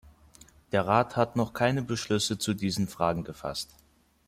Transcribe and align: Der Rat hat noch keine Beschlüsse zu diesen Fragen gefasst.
Der 0.71 0.87
Rat 0.87 1.15
hat 1.15 1.35
noch 1.35 1.53
keine 1.53 1.83
Beschlüsse 1.83 2.39
zu 2.39 2.55
diesen 2.55 2.87
Fragen 2.87 3.23
gefasst. 3.23 3.75